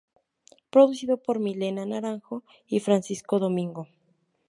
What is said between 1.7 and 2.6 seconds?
Naranjo